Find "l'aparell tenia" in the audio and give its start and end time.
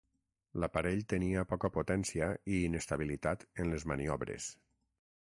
0.63-1.43